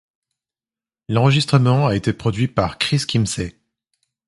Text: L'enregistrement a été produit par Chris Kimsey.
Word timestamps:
L'enregistrement 1.09 1.85
a 1.85 1.95
été 1.95 2.11
produit 2.11 2.47
par 2.47 2.79
Chris 2.79 3.01
Kimsey. 3.07 3.55